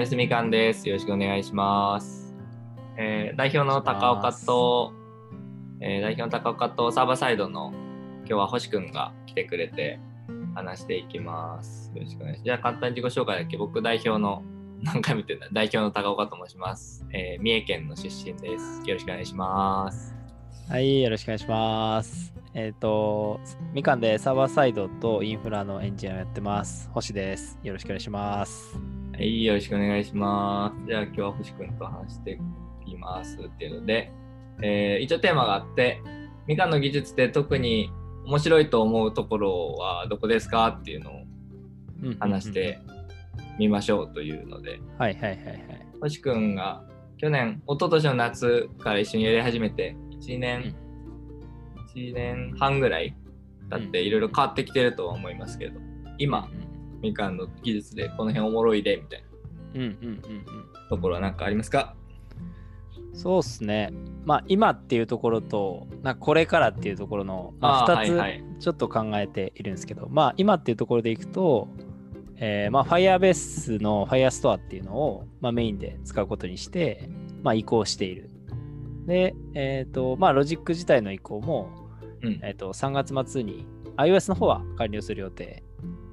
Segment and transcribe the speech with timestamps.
[0.00, 0.88] イムスみかんです。
[0.88, 2.34] よろしくお願いします。
[2.96, 4.94] えー代表の高岡と、
[5.80, 7.70] えー代表の高岡とサーバーサイドの
[8.20, 10.00] 今日は星くんが来てくれて
[10.54, 11.92] 話していきます。
[11.94, 12.44] よろしくお願いします。
[12.44, 13.58] じゃあ簡単に自己紹介だけ？
[13.58, 14.42] 僕代表の
[14.82, 18.80] 何回も言ってんだ 代表の高岡と申します、えー三重県の出身です。
[18.86, 20.14] よろしくお願いします。
[20.70, 22.39] はい、よろしくお願いします。
[22.52, 23.40] えっ、と、
[23.72, 26.90] みかんでサーバーサイドとインフラのエンジニアをやってます。
[26.92, 27.58] 星です。
[27.62, 28.76] よろしくお願いします。
[29.12, 30.86] はい、よろしくお願いします。
[30.88, 32.40] じゃあ今日は星くんと話して
[32.86, 34.12] いきますっていうので、
[34.62, 36.02] えー一応テーマがあって、
[36.46, 37.92] みかんの技術で特に
[38.26, 41.22] 面白いと思うところはどこですかっていうのを
[42.02, 42.52] うん話し。
[42.52, 42.80] て
[43.58, 45.86] みましょうというので、はいはいはいはい。
[46.00, 46.82] 星くんが
[47.18, 50.74] 去年、一昨年の夏から一緒にやり始めて、1年、
[51.94, 53.14] 1年半ぐらい
[53.70, 55.80] 経ってうんいろいろ変わってきてるとは思いますけど、
[56.18, 56.48] 今、
[57.00, 59.26] みかんの技術でこの辺おもろいでみたいな
[59.74, 60.44] うんうんうんうん
[60.88, 61.94] ところは何かありますか？
[63.12, 63.16] うん。
[63.16, 63.90] そうっすね。
[64.24, 71.68] まあ今っていうところと、なこれからっていうところの、まあ、あーはいはい2つちょっと考えているんですけど、まあ今っていうところでいくと、
[72.36, 77.08] えーまあ Firebase の Firestore っていうのを、まあ、メインで使うことにして、
[77.42, 78.30] まあ移行している。
[79.06, 81.70] で、えっ、と、まあロジック自体の移行も、
[82.22, 82.40] うん。
[82.42, 85.62] えっ、と3月末に iOS の方は完了する予定。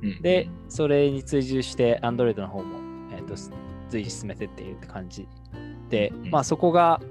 [0.02, 0.22] うん。
[0.22, 2.80] で、それに追従して Android の方も、
[3.14, 3.36] えー、と
[3.90, 5.28] 随時進めてっているって感じ。
[5.90, 6.30] で、うん。
[6.32, 7.02] まあそこが、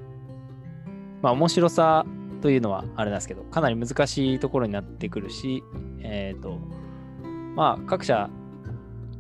[1.23, 2.05] まあ面白さ
[2.43, 5.63] というのはあれなんですけど、かなり難しいところになってくるし、
[6.01, 6.59] えっ、と、
[7.55, 8.31] まあ各社、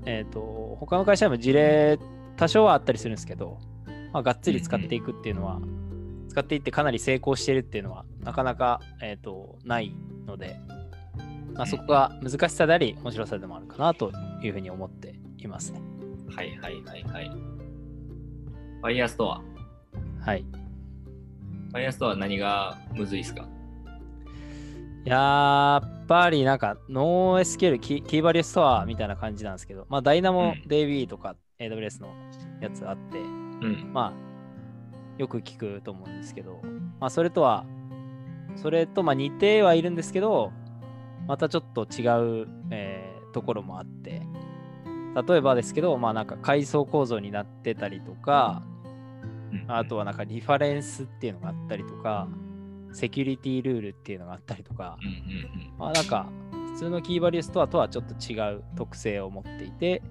[0.04, 1.98] えっ、と、他の会社でも事例
[2.36, 3.58] 多少はあったりするんですけど、
[4.12, 5.60] まあがっつり使っていくっていうのは、
[6.36, 9.94] 使っていってかなり成功しているっていうのはなかなか、えー、とない
[10.26, 10.60] ので、
[11.54, 15.80] まあ、そこが難しさであり面白さでもあるかなというふうに思っていますね。
[16.28, 17.30] はいはいはいはい。
[18.82, 19.40] Firestore。
[20.20, 20.34] は？
[20.34, 20.44] い。
[21.72, 23.48] Firestore は何がむずいですか？
[25.06, 32.08] やっぱりなんか NoSQL キキーバリューストアみたいな感じなんですけど、まあ、ダイナモうん DB とか AWS の
[32.60, 33.90] やつあって、うん。
[33.94, 34.35] まあ
[35.18, 36.60] よく聞くと思うんですけど、
[37.00, 37.64] まあそれとは、
[38.56, 40.52] それとまあ似てはいるんですけど、
[41.26, 44.22] またちょっと違う、えーところもあって、
[45.28, 48.62] 例えばですけど、まあなんか階層構造になってたりとか、
[49.68, 52.28] あとはなんかリファレンスっていうのがあったりとか、
[52.96, 54.96] セキュリティルールっていうのがあったりとか
[55.78, 56.30] まあなんか
[56.72, 60.02] 普通のキーバリューストアとはちょっと違う特性を持っていて、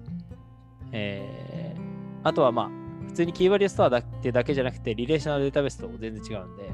[0.92, 1.86] えー
[2.22, 6.70] あとはまあ普通にキーバリューストアだってだけじゃなくてリレーショナルデータベースと全然違うんで、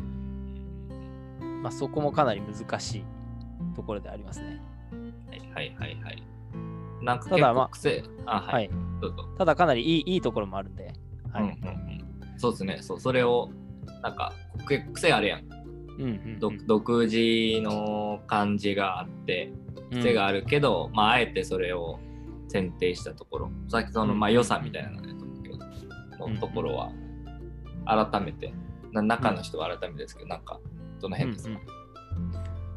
[1.62, 3.04] まあそこもかなり難しい
[3.74, 4.60] ところでありますね。
[4.92, 5.14] うん。
[5.30, 6.22] はいはいはいはい。
[7.02, 7.70] なんかただまあ
[8.26, 8.52] あ、は。
[8.52, 8.70] はいい。
[9.00, 9.24] どうぞ。
[9.38, 10.92] ただかなりいいいいところもあるんで、
[11.32, 11.42] はい。
[11.42, 11.70] うんうんう
[12.34, 12.38] ん。
[12.38, 12.78] そうですね。
[12.80, 13.50] そう、それを、
[14.02, 14.32] なんか、
[14.68, 15.44] け癖あるやん。
[15.98, 19.52] うんうん独独自の感じがあって、
[19.92, 22.00] 癖があるけど、まあ、あえてそれを
[22.48, 25.11] 選定したところ、さっきその、うんまあ、良さみたいなのね、
[26.28, 26.90] のところは、
[27.86, 28.52] 改めて、
[28.92, 30.60] な中の人は改めてですけど、なんか、
[31.00, 31.82] どの辺ですか、うんうん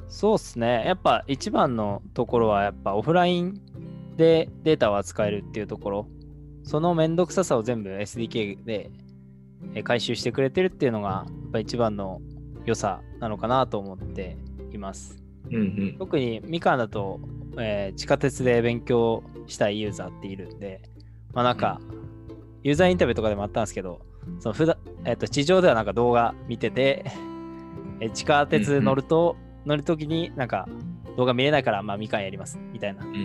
[0.08, 0.84] そうっすね。
[0.86, 3.60] やっぱ一番のところはやっぱオフライン
[4.16, 6.08] でデータを扱えるっていうところ。
[6.64, 8.92] そのめんどくささを全部 SDK で
[9.74, 12.22] えー回収してくれてるっていうのがやっぱ一番の
[12.66, 14.38] 良さなのかなと思って
[14.72, 15.22] います。
[15.50, 15.96] うんうん。
[16.00, 17.20] 特にみかんだと、
[17.58, 20.82] えー地下鉄で勉強したいユーザーっているんで、
[21.34, 21.82] まあなんか、
[22.66, 24.02] ユーザーインタビューとかでもあったんですけど、
[24.40, 27.06] その普段えっと地上ではなんか動画見てて、
[28.02, 29.36] え地下鉄乗ると、
[29.68, 30.68] 乗るときになんか
[31.16, 33.20] 動画見れないから、まあみかんやりますみたいな、っうんうん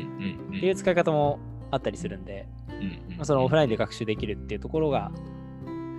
[0.53, 0.61] うん。
[0.61, 1.39] ていう使い方も
[1.71, 5.11] あったりするんで、うんうんまあ、そのオフラインで学習できるっていうところが、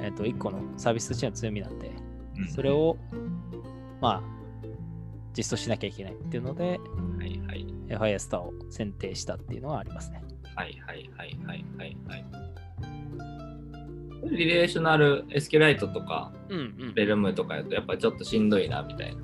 [0.02, 1.90] えっと一個のサービスとしての強みなんで、
[2.38, 2.96] うんそれを、
[4.02, 4.24] まあ、
[5.36, 6.80] 実装しなきゃいけないっていうので、
[7.18, 7.66] はいはい。
[7.88, 10.22] Firestore を選定したっていうのはありますね。
[10.56, 12.51] はいはいはいはいはいはい。
[14.24, 19.22] リレーショナル SQLite とか、うんうんレルムとかやと、やっぱちょっとしんどいなみたいな。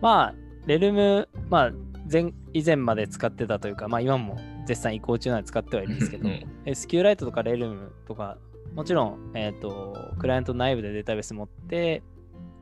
[0.00, 0.34] まあ、
[0.66, 1.72] レルム、まあ
[2.10, 8.38] 前、以前まで使ってたというか、まあ今も絶賛移行中なので使ってはいるんですけどうん、SQLite とかレルムとか、
[8.74, 12.02] もちろん、えっ、と、クライアント内部でデータベース持って、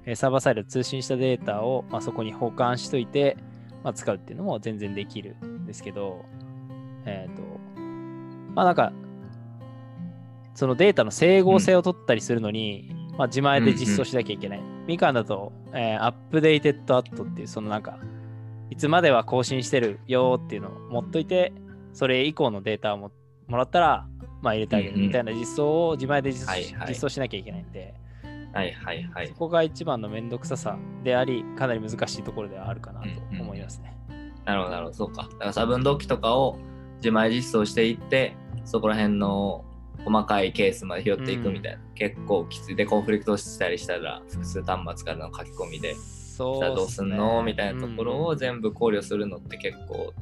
[0.04, 3.36] えーサーバーサイドで通信したデータを、まあ、そこに保管しといて、
[3.82, 6.24] まあ、使うっていうのも全然できるんですけど、
[7.04, 7.42] えっ、と、
[8.54, 8.92] まあなんか、
[10.56, 14.62] そのデータの整合性を取ったりするのに、まあ、自前で実装しなきゃいけない。
[14.86, 17.98] みかんだと、えー、アップデーテッドアットっていう、そのなんか、
[18.70, 21.52] いつまでは更新してるよっていうのを持っといて、
[21.92, 23.12] それ以降のデータをも
[23.48, 24.08] もらったら、
[24.40, 27.94] まあ、入れてあげるみたいな実装を自前で実,、はいはい実装しなきゃいけないんで、
[28.54, 29.34] はいはいはいそ。
[29.34, 33.94] こが一番のめんどくささであり、かなり難しいところではあるかなと思いますね。
[34.46, 35.24] なるほどなるほど、そうか。
[35.24, 36.56] だから差分同期とかを
[36.96, 39.65] 自前実装していって、そこら辺の
[40.04, 42.76] 細かいケースまで拾っていくみたいな、結構きつい。
[42.76, 47.42] で、コンフリクトしたりしたら、複数端末からの書き込みで、そうさあどうすんの？
[47.42, 50.12] みたいなところをうん全部考慮するのって結構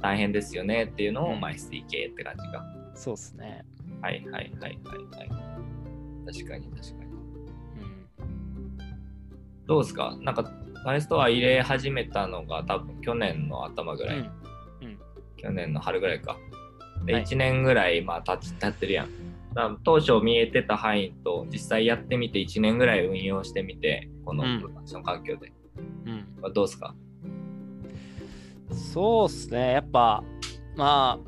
[0.00, 2.64] 大変ですよねっていうのを、うんまあ、SDK って感じか。
[2.94, 3.64] そうですね。
[4.00, 4.80] はいはいはいはいはい。
[6.32, 7.10] 確かに確かに。
[8.22, 8.78] うん
[9.66, 10.16] どうですか？
[10.20, 14.18] なんか、ファイストア入れ始めたのが多分去年の頭ぐらい。
[14.18, 14.30] うん
[15.40, 16.36] 去年の春ぐらいか。
[17.04, 19.08] で、はい1年ぐらい、まあ、経ち経ってるやん。
[19.54, 25.52] だ当初見えてた範囲と実際やってみて1年ぐらい運用してみて、このうんプロダクション環境で。
[26.06, 26.94] うんまあどうですか？
[28.70, 29.72] そうっすね。
[29.72, 30.22] やっぱ、
[30.76, 31.24] まあ、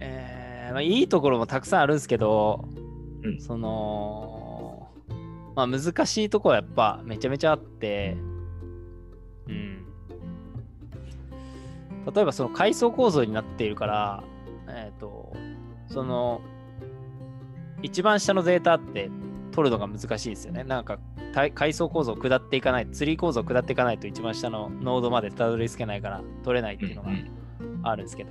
[0.00, 2.68] えーまあ、いいところもたくさんあるんですけど、
[3.24, 4.88] うんその、
[5.56, 8.16] まあ、難しいところはやっぱめちゃめちゃあって、
[9.48, 9.84] うん。
[12.14, 14.22] 例えばその階層構造になっているから、
[14.74, 15.32] えっ、と、
[15.88, 16.40] その、
[17.82, 19.10] 一番下のデータって
[19.52, 20.64] 取るのが難しいですよね。
[20.64, 20.98] なんか
[21.34, 28.30] 階階層構造を下っていかない、ツリー構造を下っていかないと一番下のノードまでたどり着けないから取れないっていうのがうんあるんですけど、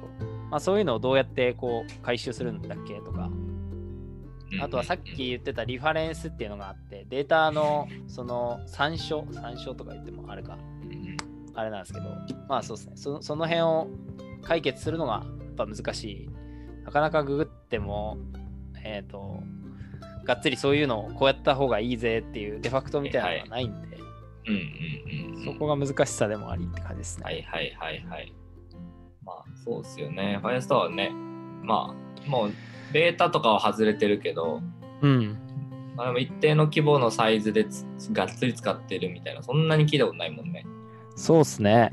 [0.51, 3.49] まあ、そういうのをどうやってこう回収するんだっけとか、うん
[4.61, 10.57] あとはさっき言ってたリファレンスっていうのがあって、データのその参照、参照とか言ってもあれか、
[11.53, 12.05] あれなんですけど、
[12.47, 13.87] まあそうですね、そのその辺を
[14.41, 15.23] 解決するのが
[15.59, 16.29] ぱ難しい。
[16.85, 18.17] なかなかググっても、
[18.83, 19.43] えっ、と、
[20.25, 23.97] がっつりそういうのをこうやった方がいいぜっていうデファクトみたいなのがないんで、
[24.47, 27.23] うんうんうんうんそこが難しさでもありって感じですね。
[27.23, 28.33] はいはいはいはい。
[29.23, 30.39] まあそうですよね。
[30.43, 31.11] Firestore はね、
[31.63, 32.51] まあもう
[32.91, 34.61] ベータとかは外れてるけど、
[35.01, 35.37] うん。
[35.95, 40.65] まあ、でも一定の規模のサイズでつがっつり使ってるみたいな、そんなに聞いたことないもんね。
[41.15, 41.91] そうっすね。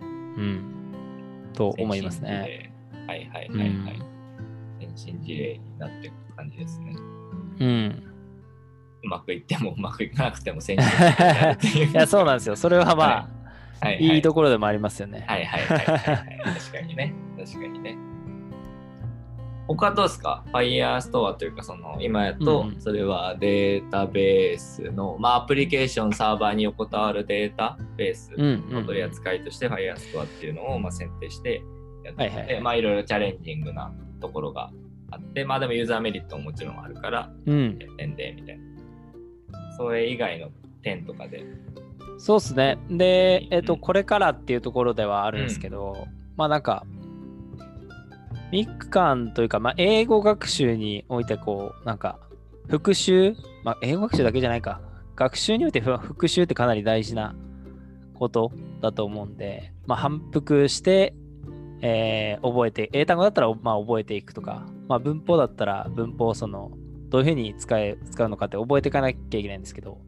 [0.00, 0.74] うん。
[1.52, 2.73] と思いますね。
[3.06, 4.02] はいはいはいはい。
[4.80, 6.94] 先進事例になっていく感じですね。
[7.60, 8.02] うん。
[9.04, 11.90] うまくいってもうまくいかなくても先進事例いう。
[11.92, 12.56] いや、そうなんですよ。
[12.56, 13.06] それはまあ、
[13.80, 15.24] はいはいい、いところでもありますよね。
[15.26, 16.38] はいはいはいはい、はい。
[16.54, 17.14] 確かにね。
[17.38, 17.96] 確かにね。
[19.66, 28.70] 他どうですか ?Firestore というか、その今やとうん、それはデータベースの、まあアプリケーションサーバーに横たわるデータベースうん、うん。
[28.70, 31.62] の取り扱いとして Firestore っていうのをまあ選定して
[32.04, 34.70] やってて、はいはいはいまあいろいろチャレンジングなところが
[35.10, 37.78] あって、まあでもユーザーメリットももちろんあるから、うん。
[37.78, 39.76] やってんで、みたいな。
[39.76, 40.48] それ以外の
[40.82, 41.44] 点とかで。
[42.18, 42.78] そうっすね。
[42.90, 46.06] で、えっ、と、うんこれからっていうところではあるんですけど、
[46.36, 46.86] まあなんか、
[48.54, 52.20] ミック感というか、まあ、英語学習において、こう、なんか、
[52.68, 53.34] 復習、
[53.64, 54.80] まあ、英語学習だけじゃないか。
[55.16, 57.34] 学習においてふ復習ってかなり大事な
[58.14, 61.14] ことだと思うんで、まあ、反復して、
[61.86, 66.72] えー覚えて、英単語だったら、まあ、覚えていくとか、まあ、文法だったら、文法をその、
[67.10, 69.98] どういうふうに使え使うのかって覚えていかなきゃいけないんですけど、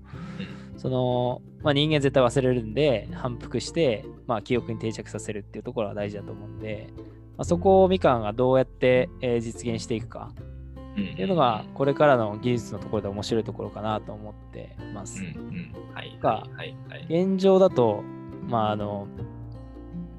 [0.78, 6.88] その、まあ、人間絶対忘れるんで、反復して、まあ、記憶に定着させるっていうところは大事だと思うんで、
[7.36, 10.32] まあ、そこをみかんがどうやって、えー実現していくか
[10.96, 15.22] うんっていうのが、これからの技術のところで面白いところかなと思ってます。
[17.08, 18.02] 現状だと、
[18.48, 19.06] まあ、あの、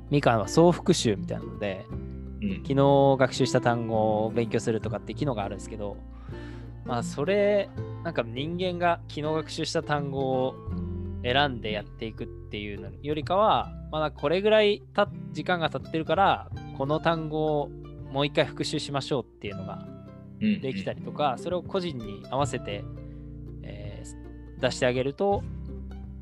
[0.10, 1.86] みかんは総復習みたいなので、
[2.42, 2.50] うん。
[2.64, 5.98] 昨日学習した単語を勉強するとかって機能があるんですけど、
[6.86, 7.70] まあそれ、
[8.04, 10.56] なんか人間が昨日学習した単語を
[11.24, 17.70] 選んでやっていくっていうのよりかは、まあこれぐらいた時間が経ってるから、この単語を
[18.12, 19.86] もう一回復習しましょうっていうのが
[20.42, 20.62] うん。
[20.62, 22.84] できたりとか、それを個人に合わせて、
[23.64, 24.28] えー
[24.60, 25.44] 出してあげると、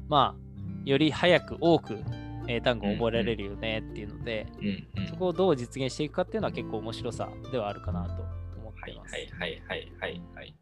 [0.08, 2.00] まあ、より早く多く
[2.48, 8.24] 英単語を覚えられるよねっていうので、うんうんそこをどう実現していくかっていうのは結構面白さではあるかなと
[8.60, 9.14] 思っはいてます。
[9.14, 10.56] はいはいはいはいはい。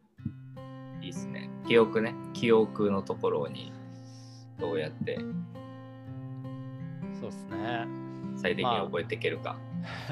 [1.02, 1.50] いいっすね。
[1.68, 2.14] 記憶ね。
[2.34, 3.72] 記憶のところに
[4.60, 5.18] どうやって
[7.20, 7.88] そうですね。
[8.36, 9.58] 最適に覚えていけるか。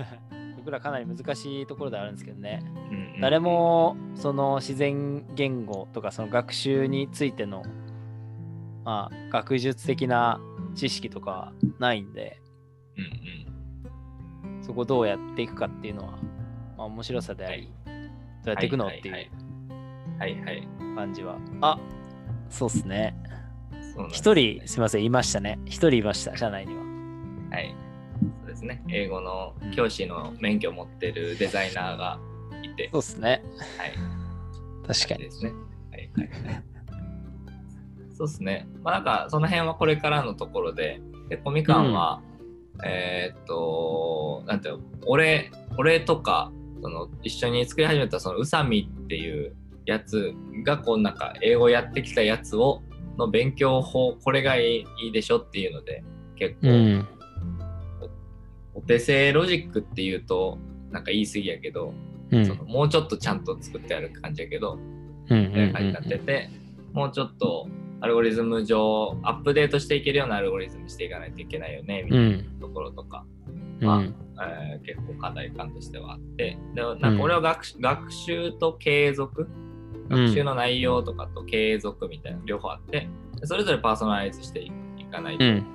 [0.57, 2.61] 僕らかなり難しいところではあるんですけどね。
[2.91, 7.63] うんうん誰もその自然言語とかその学習についての、
[8.83, 10.41] まあ、学術的な
[10.81, 12.41] 知識とかはないんで、
[12.97, 16.11] うんそこをどうやっていくかっていうのは、
[16.75, 19.13] まあ、面白さであり、どうやっていくのっていう
[20.17, 20.67] はいはい。
[20.95, 21.37] 感じは。
[21.61, 21.79] あ
[22.49, 23.15] そうっすね。
[24.09, 25.59] 一人、すみません、いましたね。
[25.65, 26.81] 一人いました、社内には。
[27.51, 27.75] はい。
[28.39, 28.83] そうですね。
[28.89, 32.19] 英語の教師の免許を持ってるデザイナーが
[32.63, 33.43] いて、そうっすね。
[33.77, 33.93] はい。
[34.87, 35.23] 確かに。
[35.25, 35.51] ですね。
[35.91, 36.63] はいはいはい。
[38.21, 38.67] そうですね。
[38.83, 42.21] まあなんかその辺はこれからのところで、結構みかんは、
[42.83, 46.51] えーっと、なんていうの、俺、俺とか、
[46.83, 52.83] その一緒に作り始めたそのうさみっていうやつがこうなんか英語やってきたやつを
[53.17, 56.03] の勉強法これがいいでしょっていうので
[56.35, 57.07] 結構、うん。
[58.75, 60.59] お手製ロジックっていうと
[60.91, 61.93] なんか言い過ぎやけど、
[62.29, 62.45] うん。
[62.45, 64.77] そのもうちょっとちゃんと作ってある感じやけど、
[65.29, 66.49] うんみたいな感じになってて、
[66.93, 67.67] もうちょっと
[68.01, 73.25] アルゴリズム上アップデートしていけるようなアルゴリズムしていかないといけないよねみたいなところとか、
[73.79, 74.15] まあうん。
[74.41, 76.57] えー結構課題感としてはあって。
[76.73, 79.47] でなんか俺は学,、学習と継続？
[80.09, 83.07] 学習の内容とかと継続みたいな両方あって
[83.39, 84.71] でそれぞれパーソナライズしてい
[85.11, 85.65] かないとうん。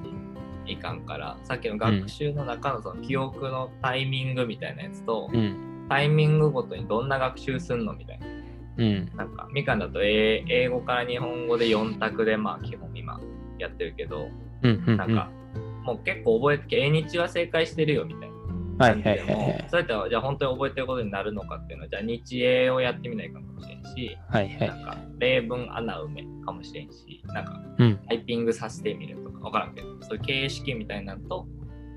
[0.67, 5.87] いかんから、さっきの学習の中のその記憶のタイミングみたいなやつと、うん。
[5.89, 8.27] タイミングごとにどんな学習すんのみたいな
[8.79, 9.11] うん。
[9.17, 13.21] なんか、みかんだと英英語から日本語で4択で、まあ、基本今
[13.59, 14.29] やってるけど、
[14.63, 14.85] うん。
[14.87, 14.97] うん。
[14.97, 15.31] なんか、
[15.85, 18.37] もう結構覚えて、英日は正解してるよみたいな
[18.79, 19.69] はいはい感じでも、はいはい。
[19.71, 27.99] そうやって、じゃあ本当に覚えてることになるのかっていうのは、じゃあ日英をやってみないかもしれんし、はいはいなんか、例文穴埋めかもしれんし、なんか、うん。
[28.09, 31.47] タイピングさせてみるとか、わからんけど、そういう形式みたいなのと、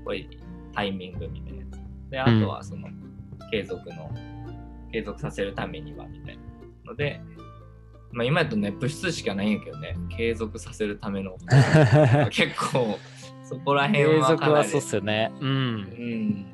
[0.04, 0.26] これ
[0.72, 2.10] タイミングみたいなやつ。
[2.10, 2.88] で、あとはその、
[3.50, 4.10] 継続の、
[4.92, 6.49] 継続させるためにはみたいな
[6.90, 7.20] ので、
[8.12, 11.36] まあ今やとね、物質しかないんやけどね、継続させるための、
[12.30, 12.98] 結構、
[13.44, 15.32] そこら辺継はかなり続はそうっすよね。
[15.40, 15.48] うん。
[15.48, 16.46] うん。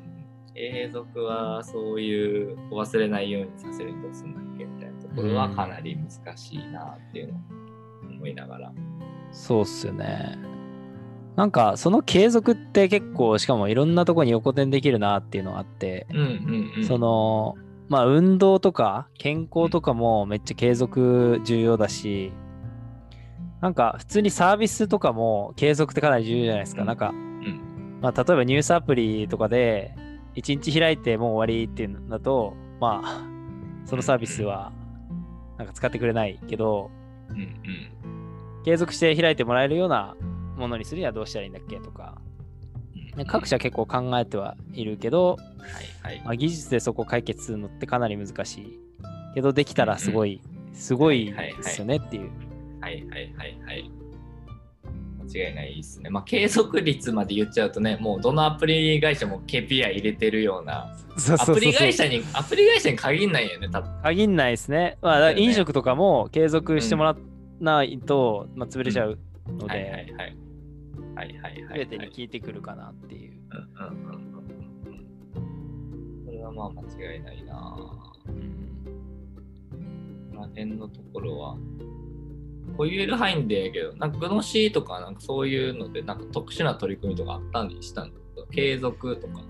[0.53, 7.41] 継続はそういう忘れないようにさせるにどうするんだっけみたいなところはかなり難しいなっていうのを
[8.09, 8.71] 思いながら。
[9.31, 10.37] そうっすよね。
[11.35, 16.83] なんかその継続って結構しかもいろんなとこに横転できるなっていうのがあって、うんうんうん。
[16.85, 17.55] その
[17.89, 22.33] まあ運動とか健康とかもめっちゃ継続重要だし、
[23.61, 26.81] なんか普通にサービスとかも継続ってかなり重要じゃないですか。
[26.81, 26.87] うん。
[26.87, 27.99] なんか、ん。
[28.01, 29.95] まあ、例えばニュースアプリとかで
[30.35, 33.25] 1日開いてもう終わりっていうのだと、まあ
[33.85, 34.73] そのサービスは
[35.57, 36.91] なんか使ってくれないけど、
[37.29, 38.63] うんうん。
[38.65, 40.15] 継続して開いてもらえるような
[40.57, 42.26] ものにするにはどうしたらいいんだっけとか、うん
[43.17, 45.37] ね各社結構考えてはいるけど、
[46.01, 46.21] はいはい。
[46.23, 48.79] まあ、技術でそこを解決するのってかなり難しい
[49.33, 50.41] けどできたらすごい、
[50.73, 52.29] すごいですよねっていう。
[52.79, 53.91] はいはいはいはい。
[55.33, 56.09] 間違いないですね。
[56.09, 60.95] まあ継続率まで言っちゃうとね、もうどのアプリ会社も KPI 入れてるような、
[61.37, 63.91] アプリ会社に、アプリ会社に限んないよね、多分。
[64.03, 64.97] 限んないですね。
[65.01, 67.17] まあ、飲食とかも継続してもらわ
[67.59, 70.37] ないと、まあ、潰れちゃうので、はいはいはい。
[71.17, 71.79] はいはいはい、はい。
[71.89, 73.33] 全てに効いてくるかなっていう。
[76.25, 77.77] それはまあ間違いないな
[78.27, 78.85] うん
[80.29, 81.57] この辺のところは。
[82.77, 88.13] こう言える範囲でやけど、なんかグノシーとかなんかそういうのでなんか特殊な取り組みとかあったりしたん？
[88.13, 89.41] だけど、継続とか。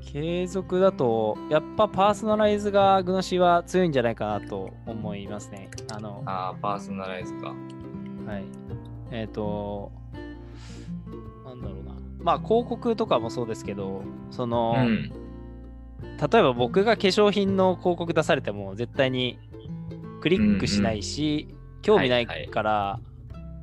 [0.00, 5.68] 継続だと、やっぱパーソナライズがグノシーは強いんじゃないかなと思いますね。
[5.92, 7.48] あの、ああ、パーソナライズか。
[7.48, 7.54] は
[8.38, 8.44] い。
[9.10, 9.48] えっ、と、なんだ
[9.84, 9.99] ろうな。
[12.22, 15.12] まあ、広告とかもそうですけど、その、うん。
[16.30, 19.38] 例えば僕が化粧品の広告出されても絶対に
[20.20, 21.48] クリックしないし、
[21.82, 23.00] 興味ないから、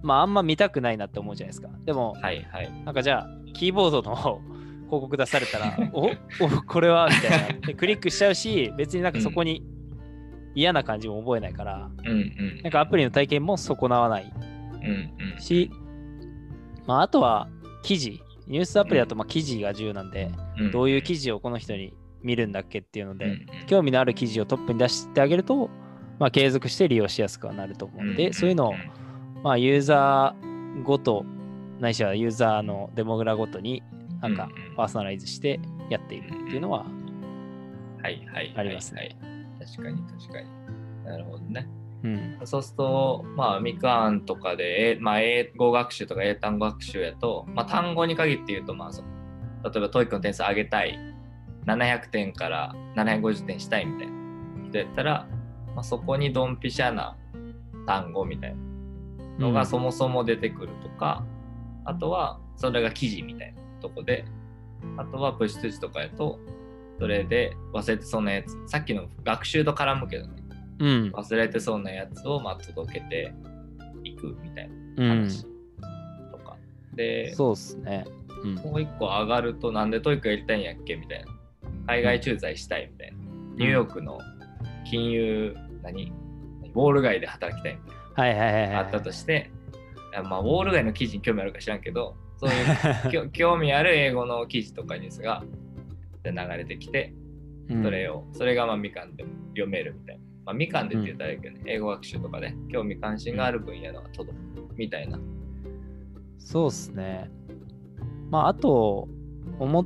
[0.02, 1.70] まああんま見たくないなって思うじゃないですか。
[1.86, 2.72] でも、はいはい。
[2.84, 4.42] なんかじゃあ、キーボードの広
[4.88, 7.60] 告出されたら、 おおこれはみたいな。
[7.68, 9.64] でクリックしちゃうし、別になんかそこに
[10.56, 12.62] 嫌な感じも覚えないから、うんうん。
[12.64, 14.34] なんかアプリの体験も損なわない
[14.74, 15.40] うんうん。
[15.40, 15.70] し、
[16.88, 17.50] まああとは
[17.84, 18.22] 記事。
[18.48, 25.70] ニュースアプリだとまあ記事が重要なんで、うんどういう記事をこの人に見るんだっけっていうので、興味のある記事をトップに出してあげると、
[26.20, 28.74] まあ、継続して利用しやすくはなると思うので、そういうのを、
[29.44, 31.26] まあ、ユーザーごと、
[31.80, 33.84] ないしはユーザーのデモグラごとに、
[34.22, 36.86] なんかパーソナライズしてやっているっていうのは、
[38.02, 38.54] はいはい。
[38.56, 39.16] ありますね。
[39.60, 40.48] 確かに確かに。
[41.06, 41.68] なるほどね。
[42.04, 42.40] うん。
[42.44, 49.08] そうすると、まあ、みかんとかで、えまあ、英語学習とか英単語学習やと、まあ、単語に限って言うと、まあ、その
[49.64, 50.98] 例えば TOEIC の点数上げたい、
[51.66, 54.14] 700点から750点したいみたいな
[54.70, 55.28] 人やったら、
[55.76, 57.18] まあ、そこにドンピシャな
[57.86, 58.58] 単語みたいな
[59.40, 61.26] のがそもそも出てくるとか、
[61.86, 64.26] あとはそれが記事みたいなとこで、
[64.98, 66.40] あとはプッシュ通知とかやと、
[67.00, 70.42] それで忘れてそうなやつ、さっきの学習と絡むけどね、
[70.80, 71.12] うん。
[71.14, 73.34] 忘れてそうなやつをまあ届けて
[74.04, 75.10] いくみたいなうん。
[75.10, 75.44] 話
[76.32, 76.58] とか。
[76.94, 78.06] で、そうですね。
[78.44, 78.56] うん。
[78.56, 81.32] もう一個上がるとなんで TOEIC やりたいんやっけみたいな。
[81.88, 83.18] 海外駐在したいみたいな。
[83.56, 84.20] ニューヨークの
[84.90, 86.12] 金融、何？
[86.76, 88.76] ウォール街で働きたいみたいはいはいはい、はい。
[88.76, 89.50] あったとして、
[90.24, 95.44] まあ、ウォール街の記事に興味あるか知らんけど、そういう 興味ある英語の記事とかニュースが
[96.24, 97.14] で流れてきて、
[97.70, 100.27] うんそれを、それがまあみかんでも読めるみたいな。
[100.48, 105.20] まあ、みかんでって言ったらいいけどね、英語学習とかで興味関心がある分野のが届くみたいな。
[106.40, 107.30] そうっすね。
[108.32, 109.10] まあ、あと、
[109.60, 109.86] 思っ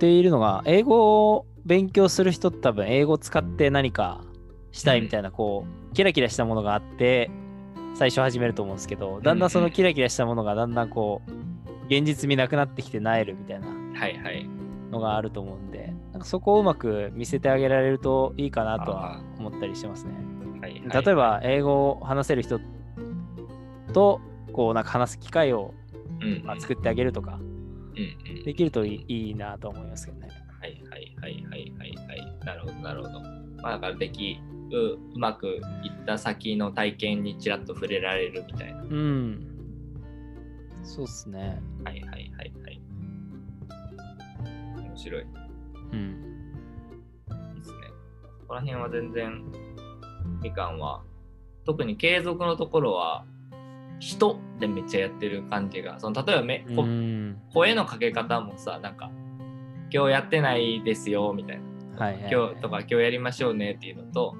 [0.00, 4.24] ているのが、英語を勉強する人って多分、英語を使って何か
[4.72, 7.30] したいみたいな、こう、キラキラしたものがあって、
[7.94, 14.61] 最初始めると思うんですけど、だんだんそのキラキラしたものがだんだんこう、現実味なくなってきてなえるみたいなはいはい。
[14.92, 20.12] のがあると思うんで、なんかそこをうまく見せてあげられるといいかなとは思ったりしてますね。
[20.60, 22.60] はいはい、例えば、英語を話せる人
[23.92, 24.20] と、
[24.52, 25.74] こう、なんか話す機会を
[26.22, 27.40] うんまあ作ってあげるとか、
[28.44, 30.28] できるといいいいなと思いますけどね。
[30.60, 32.44] はいはいはいはいはいはい。
[32.44, 33.20] なるほどなるほど。
[33.62, 35.60] まあだからできううまくいっ
[36.06, 38.82] た先の体験にちらっと触れられるみたいな。
[38.82, 39.46] うん。
[40.84, 41.60] そうっすね。
[41.84, 42.81] はいはいはいはい。
[44.92, 45.22] 面白い。
[45.22, 45.24] い
[45.92, 46.44] うん。
[47.56, 47.76] いですね。
[48.40, 49.42] ここら辺は全然
[50.42, 51.02] みかんは
[51.64, 53.24] 特に継続のところは
[53.98, 57.40] 人でめっちゃやってる感じがその例えばめ、こうん。
[57.52, 59.10] 声のかけ方もさなんか
[59.92, 61.60] 今日やってないですよみたい
[61.96, 62.04] な。
[62.04, 62.32] はいはい、はい。
[62.32, 64.36] 今日とか今日やりましょうねっていうのと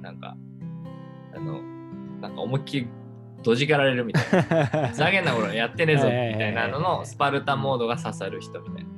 [0.00, 0.36] なんか
[1.34, 1.62] あの
[2.20, 2.88] なんか思いっきり
[3.42, 8.93] どじかられるみたいな ふざけんなこれやってねえぞみたいなののスパルタモードが刺さる人みたいなうん。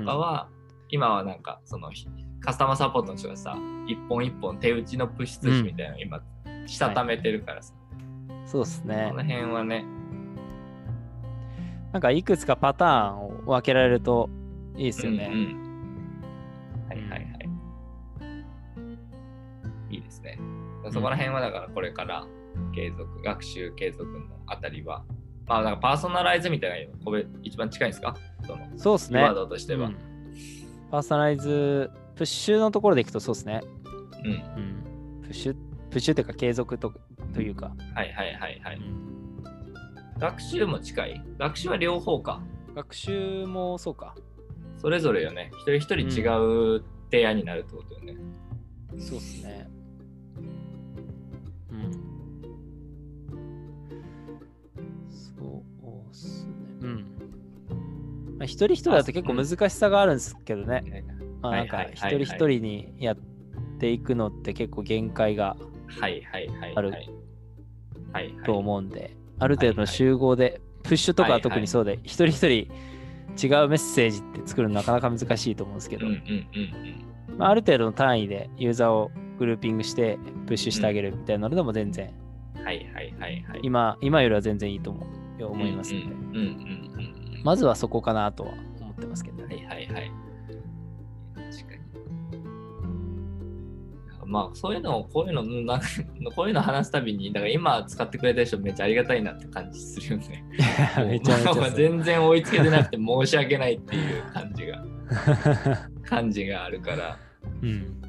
[0.00, 0.48] とかは
[0.88, 2.06] 今はなんかそのひ
[2.40, 3.56] カスタマーサポートの人がさ
[3.86, 6.20] 一本一本手打ちのプッシュ通知みたいなの今
[6.66, 7.72] したためてるからさ、
[8.46, 9.16] そうっすねこ。
[9.16, 9.84] の辺はね
[11.92, 14.28] なんかいくつかパターンを分けられると
[14.76, 15.30] いいですよね。
[15.32, 15.64] うんうん
[16.88, 17.30] はいはいはい。
[19.90, 20.38] いいですね。
[20.90, 22.26] そこら辺はだからこれから
[22.74, 25.04] 継続、学習継続のあたりは、
[25.46, 28.14] まあなんかパーソナライズみたいなのが一番近いんですか？
[28.46, 29.22] そのそうっすね。
[29.22, 29.88] ワードとしては。
[29.88, 29.96] うん
[30.90, 33.62] パーソナライズ、プッシュのところでいくとそうですね。
[34.22, 34.30] うん。
[34.30, 35.22] うん。
[35.22, 35.56] プッシュ、
[35.90, 36.92] プッシュっていうか継続と
[37.32, 37.74] というか。
[37.94, 38.76] はいはいはいはい。
[38.76, 39.14] うん
[40.18, 41.24] 学習も近い？
[41.38, 42.40] 学習は両方か。
[42.76, 44.14] 学習もそうか。
[44.78, 45.50] それぞれよね。
[45.54, 48.16] 一人一人違う提案になるってことよね。
[48.96, 49.68] そうっすね。
[58.44, 61.04] あ、一人一人だと結構難しさがあるんですけどね。
[61.42, 63.16] まあ、なんか一人一人にやっ
[63.78, 65.56] ていくのって結構限界が。
[66.74, 66.92] ある。
[68.44, 82.12] と思うんで、ある程度の集合で、プッシュとかは特にそうで、一人一人違うメッセージって作るのなかなか難しいと思うんですけど、うんうんうんまあ、ある程度の単位でユーザーをグルーピングしてプッシュしてあげるみたいなのでも全然、
[82.56, 82.64] うん。
[82.64, 83.60] はいはいはいはい。
[83.62, 85.04] 今今よりは全然いいと思
[85.40, 86.42] う思いますので、うんうんうんう
[87.00, 87.13] ん。
[87.44, 89.56] まずはそこかなとは思ってますけどはね。
[89.62, 90.10] いはいはい。
[91.34, 91.84] 確かに。
[94.26, 95.86] まあそういうのをこういうのなんか
[96.34, 100.44] こういうの話すたびにだから今使ってくれた人めっちゃありがたいなって感じするよね。
[101.06, 104.82] めちゃめちゃ全然追いつけてなくて申し訳ないっていう感じが
[106.08, 107.18] 感じがあるから
[107.62, 108.00] うん。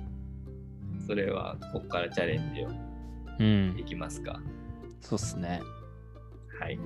[1.06, 2.69] それはここからチャレンジを
[3.39, 3.84] うんい。
[3.84, 4.39] きますか？
[5.02, 5.62] そうっすね。
[6.60, 6.80] はい。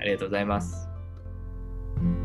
[0.00, 0.88] ありがとうございます。
[1.96, 2.23] thank you